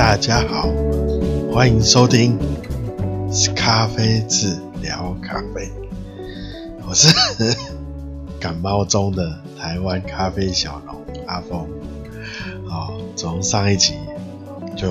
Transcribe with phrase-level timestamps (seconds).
[0.00, 0.66] 大家好，
[1.52, 2.38] 欢迎收听
[3.54, 5.70] 咖啡治疗咖啡。
[6.88, 7.14] 我是
[8.40, 11.68] 感冒中的台湾咖啡小农阿峰。
[12.66, 13.92] 好，从上一集
[14.74, 14.90] 就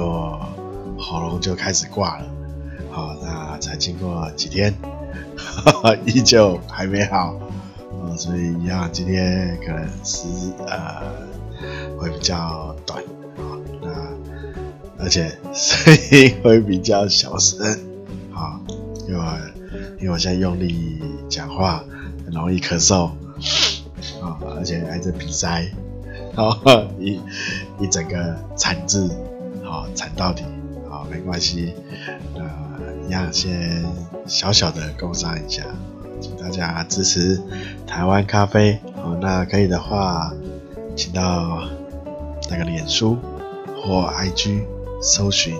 [1.00, 2.26] 喉咙就开始挂了。
[2.92, 4.72] 好，那才经过几天，
[6.06, 7.34] 依旧还没好。
[8.16, 10.28] 所以一样，今天可能是
[10.68, 11.02] 呃
[11.98, 13.04] 会比较短，
[15.00, 17.60] 而且声音会比较小声。
[18.34, 18.60] 啊，
[19.08, 19.26] 因为
[20.00, 21.84] 因为我现在用力讲话，
[22.26, 23.12] 很容易咳嗽。
[24.22, 25.66] 啊，而且挨着鼻塞，
[26.36, 27.20] 然后 一
[27.80, 29.10] 一整个惨字。
[29.64, 30.44] 好惨到底。
[30.90, 31.74] 好，没关系，
[32.36, 32.50] 呃
[33.08, 33.86] 一样先
[34.26, 35.64] 小小的工商一下。
[36.20, 37.40] 请大家支持
[37.86, 38.80] 台湾咖啡。
[38.96, 40.34] 好，那可以的话，
[40.96, 41.70] 请到
[42.50, 43.18] 那个脸书
[43.78, 44.64] 或 IG
[45.02, 45.56] 搜寻，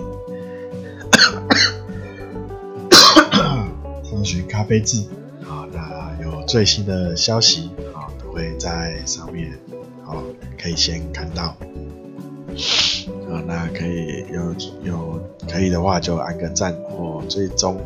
[4.04, 5.02] 搜寻咖啡志
[5.44, 9.58] 啊，那有最新的消息啊，都会在上面
[10.04, 10.22] 好，
[10.60, 11.56] 可以先看到
[13.28, 17.80] 啊，那可以有有可以的话就按个赞或追踪。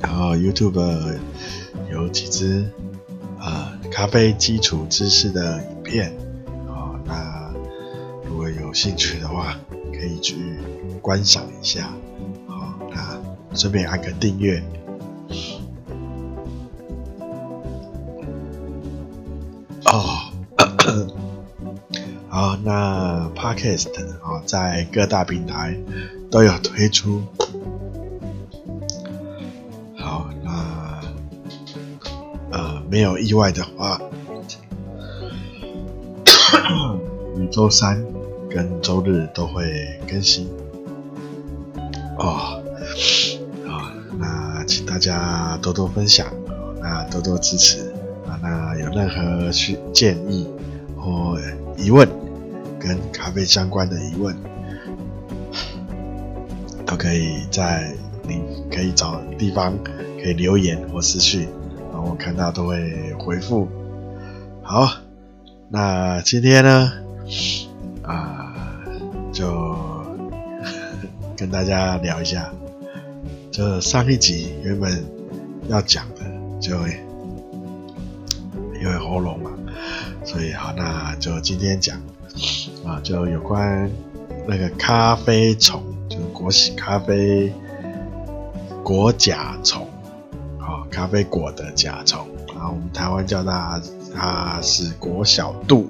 [0.00, 1.18] 然后 YouTube
[1.90, 2.70] 有几支
[3.38, 6.12] 啊、咖啡基础知识的影片，
[8.78, 9.56] 兴趣的话，
[9.92, 10.36] 可以去
[11.02, 11.92] 观赏一下，
[12.46, 13.20] 好、那
[13.56, 14.62] 顺便按个订阅。
[19.86, 20.30] 哦，
[22.30, 25.76] 好，那 Podcast 啊、哦，在各大平台
[26.30, 27.20] 都有推出。
[29.96, 31.00] 好，那
[32.52, 34.00] 呃没有意外的话，
[37.36, 38.04] 每周三
[38.50, 40.48] 跟周日都会更新
[42.18, 42.60] 哦。
[43.66, 46.26] 啊，那请大家多多分享，
[46.80, 47.90] 那多多支持
[48.26, 48.38] 啊。
[48.42, 50.48] 那有任何需建议
[50.96, 51.38] 或
[51.76, 52.08] 疑问，
[52.78, 54.34] 跟咖啡相关的疑问，
[56.86, 57.92] 都可以在
[58.26, 59.76] 你可以找地方
[60.22, 61.48] 可以留言或私讯。
[61.92, 63.68] 我看到都会回复。
[64.62, 64.88] 好，
[65.68, 66.92] 那今天呢，
[69.38, 69.76] 就
[71.36, 72.52] 跟大家聊一下。
[73.52, 75.04] 就上一集原本
[75.68, 76.24] 要讲的，
[76.60, 76.74] 就
[78.80, 79.52] 因为喉咙嘛，
[80.24, 81.96] 所以好，那就今天讲
[82.84, 83.88] 啊，就有关
[84.48, 87.52] 那个咖啡虫，就是果喜咖啡
[88.82, 89.86] 果甲虫。
[90.58, 93.80] 啊咖啡果的甲虫啊，我们台湾叫它
[94.12, 95.86] 它是果小蠹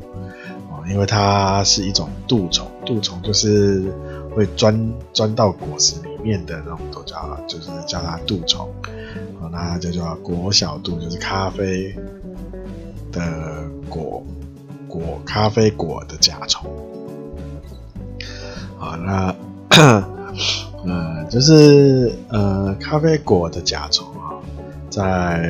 [0.89, 3.93] 因为它是一种蠹虫，蠹虫就是
[4.35, 8.69] 会钻钻到果实里面的那种，都叫就是叫它蠹虫
[9.41, 11.95] 啊，那就叫果小蠹，就是咖啡
[13.11, 14.23] 的果
[14.87, 16.71] 果咖啡果的甲虫
[18.77, 19.35] 好，那
[20.87, 24.37] 呃就是呃咖啡果的甲虫啊。
[24.91, 25.45] 在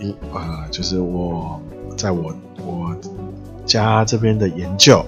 [0.00, 1.60] 一、呃，就是我
[1.98, 2.34] 在我
[2.64, 2.96] 我
[3.72, 5.02] 家这边的研究，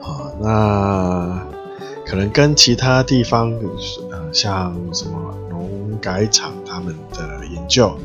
[0.00, 1.46] 好， 那
[2.04, 3.52] 可能跟其他地方，
[4.10, 7.96] 呃，像什么农改场他们的研究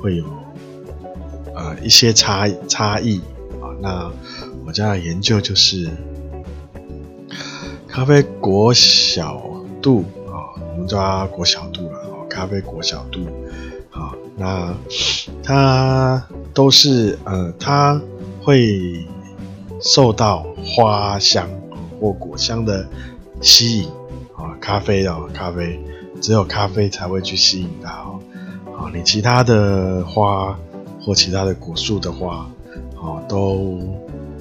[0.00, 0.24] 会有
[1.54, 3.20] 呃一些差差异
[3.60, 3.68] 啊。
[3.82, 4.10] 那
[4.66, 5.90] 我家的研究就是
[7.86, 9.38] 咖啡果小
[9.82, 12.00] 度啊，我们叫它果小度了。
[12.30, 13.26] 咖啡果小度，
[13.90, 14.72] 好，那
[15.42, 18.00] 它都是呃，它
[18.42, 19.06] 会
[19.80, 21.48] 受到花香
[22.00, 22.86] 或果香的
[23.40, 23.88] 吸引
[24.36, 25.78] 啊，咖啡哦，咖啡
[26.20, 28.20] 只有咖啡才会去吸引它哦，
[28.76, 30.58] 啊，你其他的花
[31.00, 32.48] 或其他的果树的花，
[32.96, 33.80] 哦，都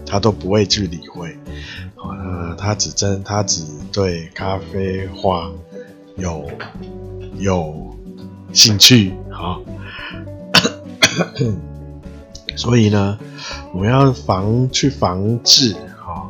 [0.05, 1.37] 它都不会去理会，
[1.95, 5.49] 好，那它只针它只对咖啡花
[6.17, 6.45] 有。
[7.37, 7.95] 有
[8.51, 9.61] 兴趣，好，
[12.59, 13.17] 所以呢，
[13.73, 16.29] 我们要防去防治，哈，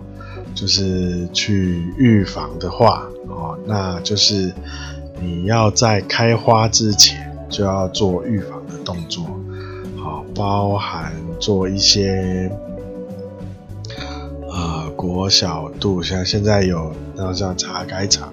[0.54, 4.54] 就是去预防的话，哦，那就是
[5.20, 9.26] 你要在开花之前就要做预防的动作，
[9.98, 12.52] 好，包含做一些
[14.52, 18.32] 呃国小度，像现在有那像茶改厂。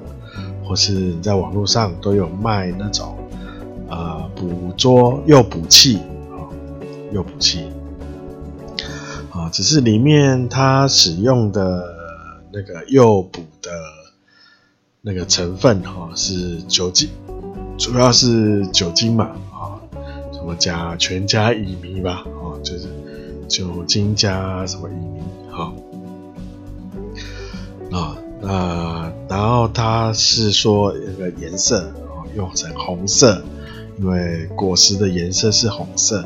[0.68, 3.16] 或是你在网络上都有卖那种，
[3.88, 6.00] 呃，捕捉诱捕器
[6.32, 6.42] 啊，
[7.12, 7.68] 诱捕器，
[9.56, 11.82] 只是里面它使用的
[12.52, 13.70] 那个诱捕的
[15.00, 17.08] 那个成分哈是酒精，
[17.78, 19.80] 主要是酒精嘛啊，
[20.30, 22.86] 什么加全加乙醚吧，哦，就是
[23.48, 25.72] 酒精加什么乙醚哈
[27.98, 31.80] 啊，那然后它是说那个颜色
[32.10, 33.42] 哦用成红色，
[33.98, 36.22] 因为果实的颜色是红色，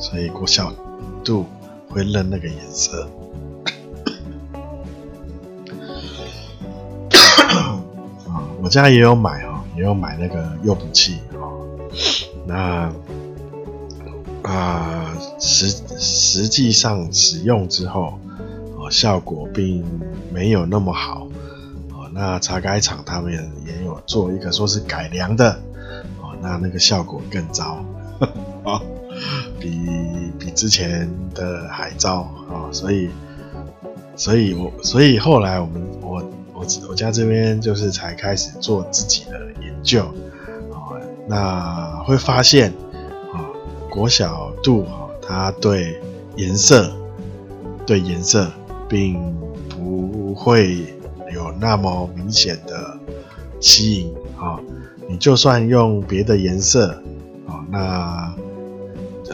[0.00, 0.72] 所以果效
[1.22, 1.46] 度。
[1.88, 3.08] 会认那个颜色，
[8.28, 11.66] 啊，我家也有买哦，也有买那个诱捕器哦。
[12.46, 12.92] 那
[14.42, 18.18] 啊，实实际上使用之后，
[18.76, 19.84] 哦，效果并
[20.32, 21.28] 没有那么好
[21.92, 22.10] 哦。
[22.12, 25.52] 那茶改厂他们也有做一个说是改良的
[26.20, 27.84] 哦，那那个效果更糟
[28.64, 28.82] 啊。
[29.64, 33.08] 比比之前的还糟啊，所以，
[34.14, 36.22] 所以我所以后来我们我
[36.52, 40.02] 我我家这边就是才开始做自己的研究
[40.70, 40.92] 啊，
[41.26, 42.70] 那会发现
[43.32, 43.40] 啊，
[43.88, 45.98] 果小度啊，它对
[46.36, 46.94] 颜色
[47.86, 48.52] 对颜色
[48.86, 49.34] 并
[49.70, 50.94] 不会
[51.32, 52.98] 有那么明显的
[53.60, 54.60] 吸引啊，
[55.08, 56.90] 你就算用别的颜色
[57.46, 58.34] 啊，那。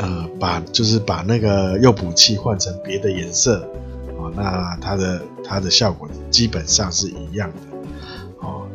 [0.00, 3.68] 呃，把就是把那个诱捕器换成别的颜色，
[4.16, 7.56] 哦，那它的它的效果基本上是一样的，
[8.40, 8.66] 哦，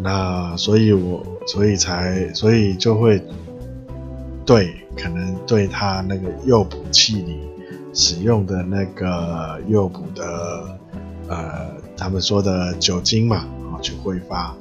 [0.00, 3.22] 那所以我所以才所以就会
[4.44, 7.38] 对可能对它那个诱捕器里
[7.92, 10.76] 使用的那个诱捕的
[11.28, 14.52] 呃他们说的酒精嘛，哦，去挥发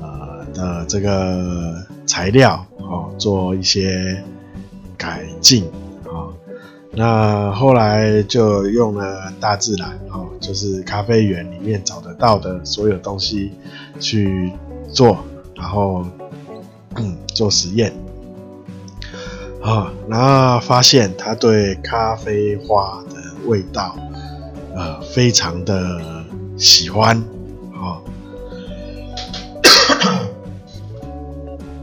[0.00, 1.76] 呃的这个
[2.06, 4.24] 材料哦，做一些。
[5.02, 5.64] 改进
[6.04, 6.30] 啊，
[6.92, 13.50] 那后来就用了大自然哦，就是咖啡园里面找得到的所有东西
[13.98, 14.52] 去
[14.92, 15.18] 做，
[15.56, 16.06] 然后
[16.94, 17.92] 嗯做实验
[19.60, 23.16] 啊，然后发现它对咖啡花的
[23.48, 23.96] 味道
[24.72, 26.00] 呃非常的
[26.56, 27.16] 喜欢
[27.74, 27.98] 啊，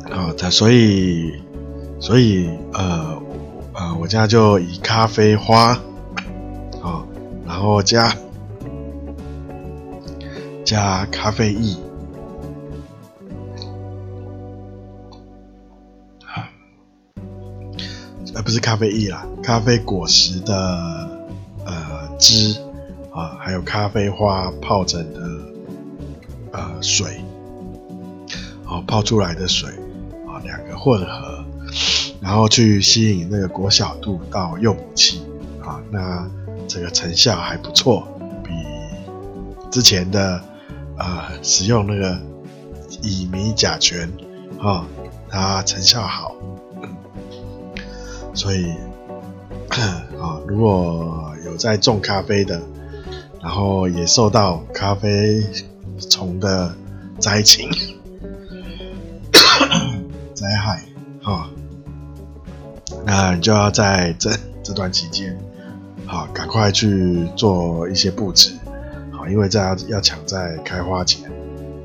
[0.09, 1.33] 啊，它 所以。
[1.99, 3.21] 所以，呃，
[3.73, 5.73] 呃，我家就以咖啡花，
[6.81, 7.05] 啊，
[7.45, 8.15] 然后加
[10.63, 11.75] 加咖啡液，
[16.25, 16.49] 啊，
[18.33, 20.55] 呃，不是咖啡液啦，咖啡果实的
[21.65, 22.59] 呃汁
[23.11, 25.19] 啊，还有咖啡花泡成的
[26.53, 27.21] 呃水，
[28.65, 29.69] 哦，泡出来的水
[30.25, 31.38] 啊，两个混合。
[32.21, 35.21] 然后去吸引那个果小度到诱捕器
[35.61, 36.29] 啊，那
[36.67, 38.07] 这个成效还不错，
[38.43, 38.51] 比
[39.71, 40.41] 之前的
[40.97, 42.19] 呃使用那个
[43.01, 44.11] 乙醚甲醛
[44.59, 44.85] 啊，
[45.29, 46.35] 它成效好，
[48.33, 48.69] 所以
[49.69, 52.61] 啊，如果有在种咖啡的，
[53.41, 55.41] 然后也受到咖啡
[56.09, 56.75] 虫的
[57.17, 57.69] 灾情
[60.35, 60.83] 灾害
[61.23, 61.49] 啊。
[63.11, 64.29] 那你就要在这
[64.61, 65.35] 这段期间，
[66.05, 68.51] 好，赶快去做一些布置，
[69.11, 71.27] 好，因为这要要抢在开花前，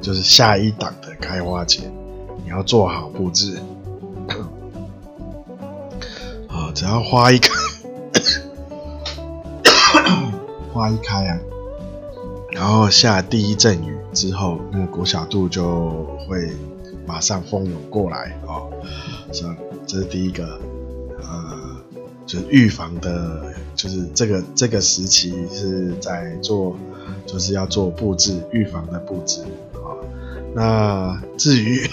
[0.02, 1.90] 就是下一档的开花前，
[2.45, 3.59] 你要做好布置，
[6.47, 7.49] 啊，只要花一开，
[10.75, 11.38] 花一开啊，
[12.52, 15.90] 然后下第一阵雨之后，那个果小度就
[16.28, 16.52] 会
[17.07, 18.71] 马上蜂拥过来哦，
[19.33, 19.47] 这
[19.87, 20.61] 这是第一个。
[22.26, 26.76] 就是预防的，就是这个这个时期是在做，
[27.26, 29.43] 就是要做布置预防的布置
[29.75, 29.93] 啊。
[30.54, 31.88] 那至于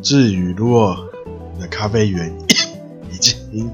[0.00, 1.08] 至于如果
[1.54, 2.34] 你的咖啡园
[3.10, 3.70] 已经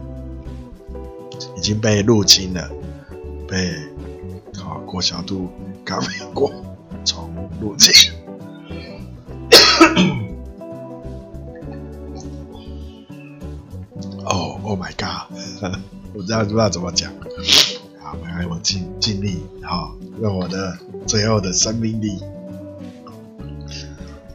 [1.56, 2.70] 已经被入侵了，
[3.46, 3.74] 被
[4.58, 5.48] 好果小度
[5.84, 6.52] 咖啡果
[7.04, 8.12] 虫入侵。
[16.28, 17.10] 我这样不知道怎么讲。
[17.98, 22.20] 好，来，我尽尽力，好，用我的最后的生命力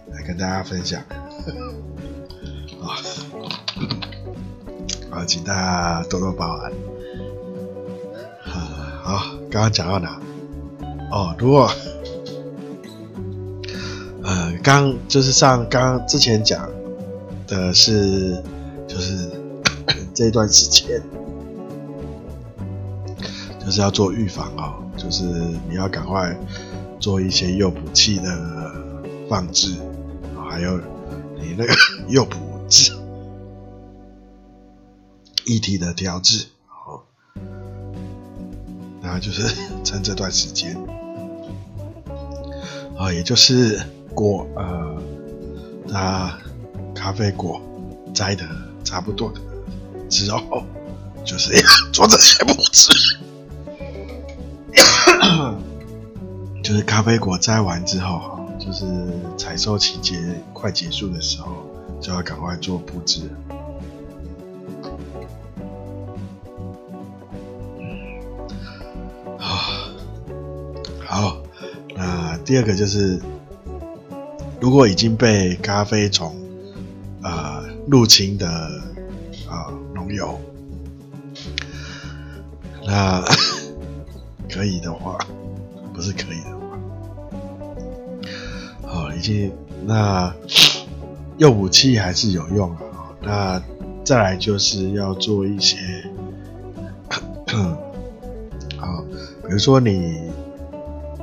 [0.09, 0.99] 来跟大家分享。
[2.81, 2.95] 好，
[5.11, 6.71] 好，请大家多多包涵。
[9.03, 10.19] 好，刚刚讲到哪？
[11.11, 11.69] 哦，如果，
[14.23, 16.67] 呃，刚就是上刚之前讲
[17.45, 18.41] 的是，
[18.87, 19.29] 就是。
[20.15, 21.01] 这段时间，
[23.73, 25.23] 是要做预防哦，就是
[25.67, 26.37] 你要赶快
[26.99, 28.75] 做一些诱捕器的
[29.27, 29.75] 放置，
[30.47, 30.77] 还有
[31.39, 31.73] 你那个
[32.07, 32.37] 诱捕
[32.69, 32.93] 剂
[35.45, 36.45] 液体的调制，
[36.85, 37.01] 哦，
[39.01, 39.53] 那就是
[39.83, 40.77] 趁这段时间，
[42.95, 43.81] 啊，也就是
[44.13, 45.01] 果呃，
[45.87, 46.37] 那
[46.93, 47.59] 咖啡果
[48.13, 48.47] 摘的
[48.83, 49.41] 差不多的
[50.09, 50.63] 之后，
[51.25, 51.61] 就是要
[51.91, 52.93] 做这些布置，
[56.63, 58.85] 就是咖啡果摘完之后，哈，就是
[59.37, 60.17] 采收期节
[60.53, 61.51] 快结束的时候，
[61.99, 63.29] 就要赶快做布置。
[71.05, 71.37] 好，
[71.95, 73.21] 那第二个就是，
[74.61, 76.33] 如果已经被咖啡虫
[77.21, 78.47] 呃入侵的
[79.47, 80.39] 啊农友，
[82.87, 83.21] 那
[84.49, 85.19] 可以的话，
[85.93, 86.79] 不是可以的吗，
[88.87, 89.51] 好，已经
[89.85, 90.33] 那
[91.37, 92.81] 用武器还是有用啊。
[93.21, 93.61] 那
[94.03, 95.77] 再来就是要做一些，
[98.77, 99.03] 好，
[99.47, 100.31] 比如说你。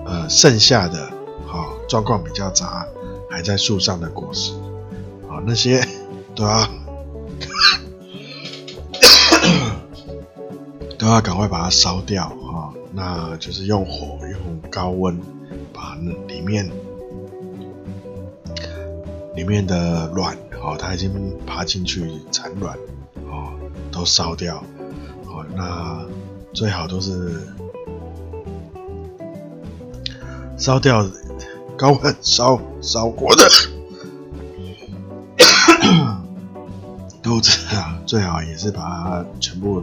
[0.02, 1.08] 呃，剩下的
[1.46, 2.84] 好状况比较杂，
[3.30, 4.52] 还在树上的果实，
[5.28, 5.86] 啊，那些
[6.34, 6.66] 都要
[10.98, 12.74] 都要赶快把它烧掉啊！
[12.92, 14.18] 那就是用火
[14.80, 15.20] 高温
[15.74, 16.66] 把那里面
[19.36, 22.78] 里面的卵，哦，它已经爬进去产卵，
[23.26, 23.52] 哦，
[23.92, 24.64] 都烧掉，
[25.26, 26.02] 哦，那
[26.54, 27.38] 最好都是。
[30.56, 31.06] 烧掉
[31.76, 33.44] 高温烧烧过的
[37.22, 39.82] 肚子啊，最好也是把它全部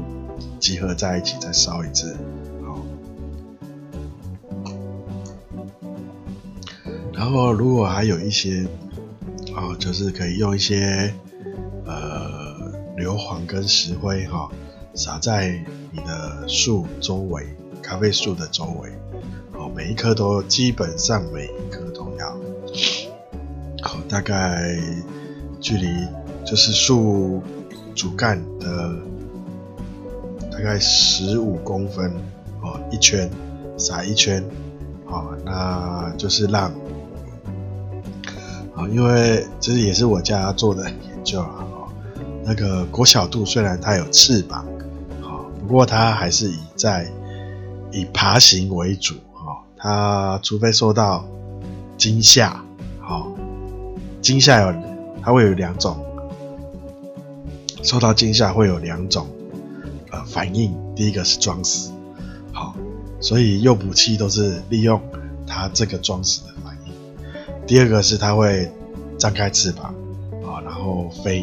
[0.60, 2.18] 集合在一起再烧一次，
[7.18, 8.64] 然后如果还有一些
[9.56, 11.12] 哦，就是可以用一些
[11.84, 14.48] 呃硫磺跟石灰哈，
[14.94, 15.60] 撒在
[15.92, 17.44] 你的树周围，
[17.82, 18.92] 咖啡树的周围。
[19.54, 22.38] 哦每一颗都基本上每一颗都要，
[23.82, 24.80] 好，大概
[25.60, 25.88] 距离
[26.46, 27.42] 就是树
[27.96, 28.96] 主干的
[30.52, 32.12] 大概十五公分
[32.62, 33.28] 哦，一圈
[33.76, 34.44] 撒一圈，
[35.06, 36.72] 好，那就是让，
[38.78, 41.66] 啊，因为这也是我家做的研究啊，
[42.46, 44.64] 那个国小度虽然它有翅膀，
[45.20, 47.12] 好，不过它还是以在
[47.92, 49.66] 以爬行为主啊。
[49.80, 51.26] 它除非受到
[51.98, 52.64] 惊吓，
[53.00, 53.32] 好，
[54.22, 54.72] 惊吓有
[55.24, 55.98] 它会有两种，
[57.82, 59.28] 受到惊吓会有两种
[60.12, 61.92] 呃反应，第一个是装死，
[62.54, 62.76] 好，
[63.20, 65.02] 所以诱捕器都是利用
[65.48, 66.54] 它这个装死的。
[67.68, 68.72] 第二个是它会
[69.20, 69.94] 张开翅膀
[70.44, 71.42] 啊，然后飞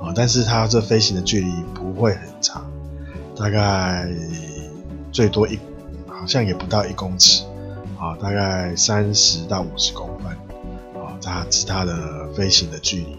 [0.00, 2.64] 啊，但是它这飞行的距离不会很长，
[3.36, 4.08] 大概
[5.12, 5.58] 最多一
[6.06, 7.44] 好像也不到一公尺。
[8.00, 10.30] 啊，大概三十到五十公分，
[11.02, 13.12] 啊，它是它的飞行的距离，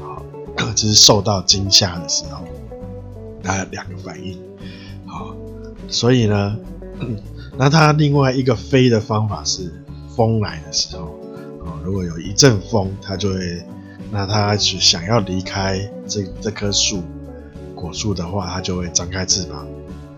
[0.00, 0.22] 啊，
[0.76, 2.44] 这是受到惊吓的时候，
[3.42, 4.40] 它两个反应，
[5.04, 5.34] 好，
[5.88, 6.56] 所以呢，
[7.58, 9.82] 那它另外一个飞的方法是
[10.14, 11.12] 风来的时候，
[11.84, 13.62] 如果有一阵风，它就会，
[14.10, 17.02] 那它是想要离开这这棵树
[17.74, 19.66] 果树的话，它就会张开翅膀，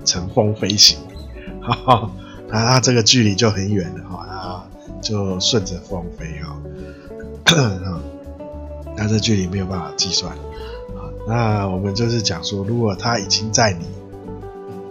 [0.04, 0.98] 乘风飞行，
[1.60, 2.10] 哈哈。
[2.48, 6.56] 那它这个距离就很远了哈，它就顺着风飞哈，
[8.96, 10.32] 那这距离没有办法计算。
[11.26, 13.84] 那我们就是讲说，如果它已经在你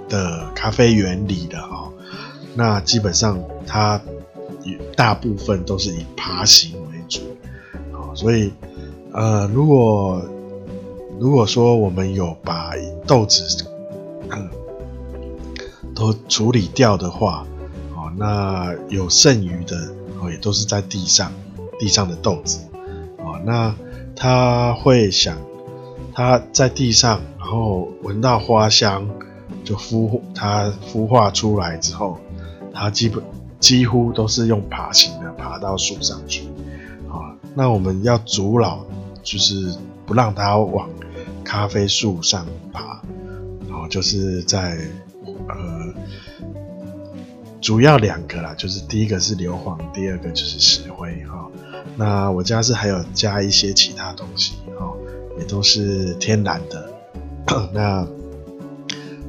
[0.10, 1.89] 的咖啡园里了哈，
[2.53, 4.01] 那基本上它
[4.95, 7.22] 大部分都是以爬行为主，
[7.93, 8.51] 啊所以
[9.12, 10.22] 呃，如果
[11.19, 12.74] 如果说我们有把
[13.05, 13.65] 豆子。
[14.31, 14.50] 嗯
[15.93, 17.48] 都处理掉的话，
[17.95, 19.77] 哦，那有剩余的
[20.19, 21.31] 哦，也都是在地上，
[21.79, 22.60] 地上的豆子，
[23.19, 23.74] 哦，那
[24.13, 25.38] 他会想，
[26.13, 29.07] 他在地上，然后闻到花香，
[29.63, 32.17] 就孵，它孵化出来之后，
[32.74, 33.24] 它基本
[33.65, 36.43] 几乎都是用爬行的爬到树上去，
[37.10, 38.86] 啊，那我们要阻挠，
[39.24, 40.88] 就是不让它往
[41.43, 43.01] 咖啡树上爬，
[43.67, 44.77] 然后就是在。
[45.48, 45.93] 呃，
[47.60, 51.50] 主要两个啦，就是第一个是硫磺，第二个就是石灰哈。
[51.98, 54.93] 那我家是还有加一些其他东西哈，
[55.39, 56.88] 也都是天然的。
[57.74, 58.07] 那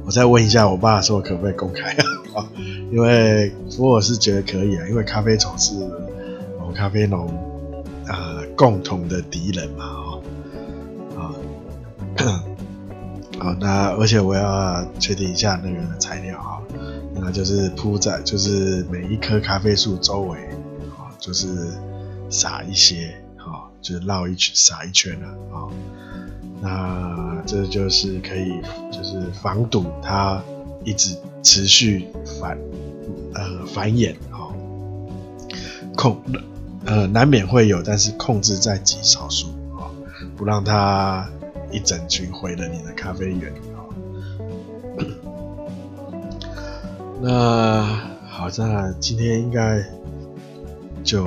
[0.07, 1.91] 我再问一下我爸说可不可以公开
[2.33, 2.47] 啊？
[2.93, 5.75] 因为不过我是觉得可以啊，因为咖啡虫是
[6.61, 7.27] 我们咖啡农
[8.07, 10.23] 呃共同的敌人嘛，哦，
[11.17, 11.35] 啊，
[13.37, 16.63] 好，那而且我要确定一下那个材料啊，
[17.13, 20.39] 那就是铺在就是每一棵咖啡树周围
[20.97, 21.49] 啊，就是
[22.29, 23.13] 撒一些
[23.47, 25.67] 啊，就是绕一圈撒一圈了啊。
[26.59, 28.59] 那这就是可以，
[28.91, 30.41] 就是防堵它
[30.83, 32.07] 一直持续
[32.39, 32.57] 繁
[33.35, 34.51] 呃繁衍哈，
[35.95, 36.19] 控
[36.85, 39.91] 呃难免会有，但是控制在极少数啊，
[40.35, 41.29] 不让它
[41.71, 43.85] 一整群毁了你的咖啡园啊。
[47.21, 47.83] 那
[48.27, 49.83] 好，那今天应该
[51.03, 51.25] 就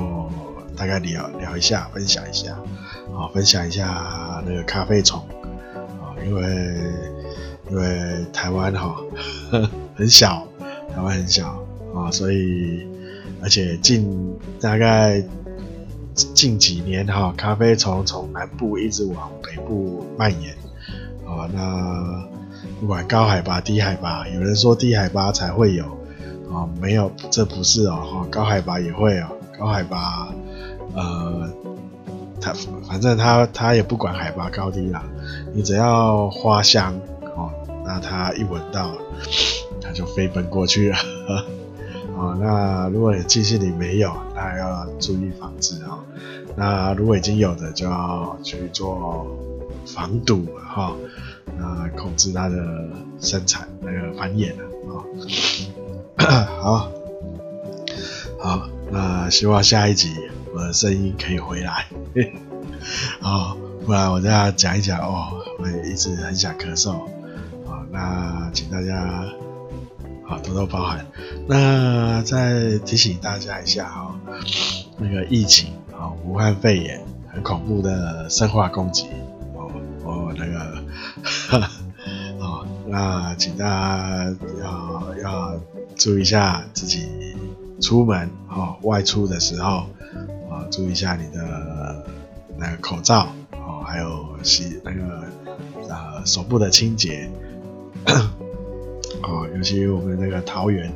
[0.81, 2.57] 大概聊聊一下，分享一下。
[3.13, 5.23] 好，分享一下那个咖啡虫
[6.01, 6.41] 啊，因为
[7.69, 8.95] 因为台湾哈
[9.93, 10.47] 很小，
[10.91, 12.87] 台湾很小啊，所以
[13.43, 15.23] 而且近大概
[16.15, 20.51] 近几年哈，咖啡虫从南部一直往北部蔓延
[21.27, 22.27] 啊，那
[22.79, 25.85] 不管高海拔低海拔，有人说低海拔才会有
[26.51, 29.27] 啊，没有，这不是哦，高海拔也会哦，
[29.59, 30.33] 高海拔
[30.95, 31.49] 呃。
[32.43, 32.51] 它
[32.89, 35.03] 反正它它也不管海拔高低啦，
[35.53, 36.91] 你只要花香
[37.35, 37.51] 哦，
[37.85, 38.95] 那它一闻到，
[39.79, 40.97] 它就飞奔过去了。
[42.17, 45.99] 哦，那如果你记性里没有，那要注意防治啊。
[46.55, 49.27] 那如果已经有的，就要去做
[49.85, 50.93] 防堵哈，
[51.59, 52.57] 那控制它的
[53.19, 54.53] 生产那个繁衍
[54.87, 55.05] 啊。
[56.59, 56.91] 好，
[58.39, 60.09] 好，那希望下一集。
[60.61, 61.85] 的声音可以回来，
[63.19, 65.43] 好， 不然我再讲一讲哦。
[65.59, 67.07] 我也一直很想咳嗽，
[67.91, 69.23] 那请大家
[70.25, 71.05] 好多多包涵。
[71.47, 74.15] 那再提醒大家一下哈，
[74.97, 76.99] 那个疫情啊，武汉肺炎
[77.31, 79.07] 很恐怖的生化攻击
[79.55, 79.71] 哦，
[80.03, 80.83] 哦那个，
[82.39, 85.59] 好， 那请大家要要
[85.95, 87.07] 注意一下自己
[87.79, 89.85] 出门哦，外出的时候。
[90.69, 92.05] 注意一下你的
[92.57, 95.23] 那个口罩哦，还有洗那个
[95.89, 97.29] 呃手部的清洁
[99.23, 100.91] 哦，尤其我们那个桃园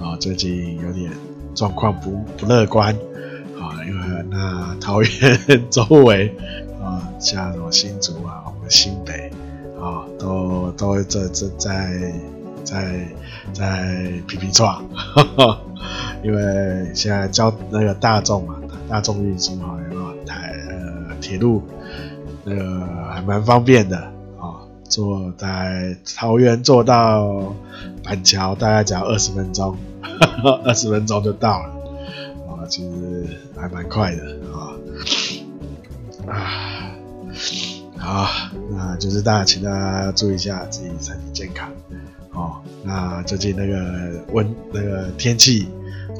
[0.00, 1.10] 啊，最近有点
[1.54, 2.94] 状况不不乐观
[3.58, 5.10] 啊，因为那桃园
[5.70, 6.34] 周围
[6.82, 9.30] 啊，像什么新竹啊，我们新北
[9.80, 12.12] 啊，都都这这在
[12.64, 13.08] 在
[13.52, 14.80] 在皮皮剉，
[16.22, 18.56] 因为现在交那个大众嘛。
[18.88, 21.62] 大众运输哈，有台呃铁路
[22.44, 23.96] 那个还蛮方便的
[24.38, 27.54] 啊，坐在桃园坐到
[28.04, 29.76] 板桥大概只要二十分钟，
[30.64, 31.68] 二十分钟就到了
[32.48, 34.22] 啊，其实还蛮快的
[34.52, 34.76] 啊
[36.28, 36.92] 啊
[37.98, 38.28] 好，
[38.70, 41.68] 那就是大家请大家注意一下自己身体健康
[42.32, 42.60] 哦。
[42.84, 45.68] 那最近那个温那个天气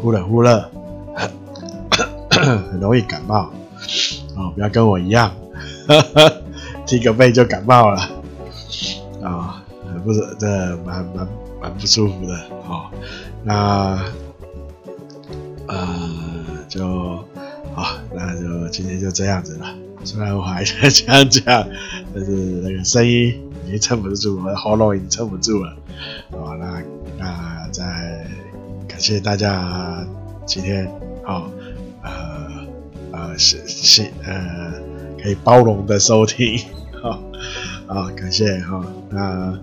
[0.00, 0.68] 忽冷忽热。
[2.70, 3.50] 很容易感冒
[4.36, 5.34] 哦，不要跟我一样，
[5.88, 6.32] 哈
[6.86, 8.00] 踢个背就感冒了
[9.22, 9.62] 啊，
[10.04, 10.46] 不是这
[10.84, 11.28] 蛮蛮
[11.60, 12.34] 蛮不舒服的
[12.68, 12.90] 哦。
[13.42, 13.98] 那
[15.66, 15.98] 呃
[16.68, 17.24] 就
[17.74, 19.66] 好，那就今天就这样子了。
[20.04, 21.66] 虽然我还在这样讲，
[22.14, 25.76] 但是那个声音已经撑不住，我的喉咙已经撑不住了。
[26.30, 26.80] 好，那
[27.18, 28.24] 那再
[28.86, 30.06] 感谢大家
[30.46, 30.88] 今天
[31.24, 31.50] 好。
[33.36, 34.72] 是是呃，
[35.22, 36.58] 可以包容的收听，
[37.02, 37.20] 好，
[37.86, 38.84] 好，感谢哈。
[39.10, 39.58] 那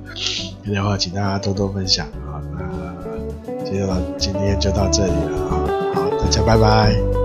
[0.64, 2.42] 今天的话，请大家多多分享啊。
[2.58, 7.23] 那今天到今天就到这里了啊，好，大家拜拜。